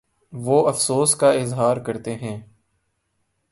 [0.33, 2.37] وہ افسوس کا اظہارکرتے ہیں